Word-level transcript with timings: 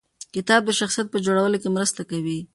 کتاب 0.35 0.61
د 0.65 0.69
شخصیت 0.79 1.07
په 1.11 1.17
جوړولو 1.25 1.57
کې 1.61 1.69
مرسته 1.75 2.01
کوي. 2.09 2.39